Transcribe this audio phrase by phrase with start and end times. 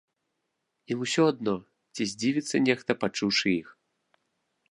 [0.93, 1.53] Ім усё адно,
[1.93, 3.67] ці здзівіцца нехта, пачуўшы іх.